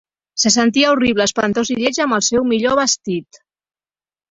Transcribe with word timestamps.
Se 0.43 0.51
sentia 0.53 0.93
horrible, 0.93 1.27
espantós 1.29 1.71
i 1.75 1.77
lleig 1.83 2.01
amb 2.07 2.19
el 2.19 2.25
seu 2.31 2.49
millor 2.55 2.77
vestit. 2.83 3.43